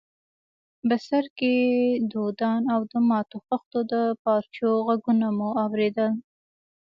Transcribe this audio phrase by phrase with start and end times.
[0.89, 1.55] بڅرکي،
[2.11, 3.93] دودان او د ماتو خښتو د
[4.23, 6.11] پارچو ږغونه مو اورېدل.